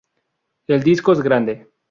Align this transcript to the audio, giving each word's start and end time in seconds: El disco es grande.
El 0.65 0.81
disco 0.81 1.11
es 1.11 1.21
grande. 1.21 1.69